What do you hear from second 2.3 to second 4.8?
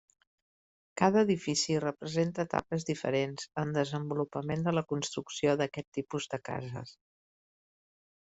etapes diferents en desenvolupament de